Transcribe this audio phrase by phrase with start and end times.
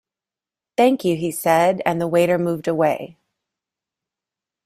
[0.77, 3.19] "Thank you," he said, and the waiter moved away.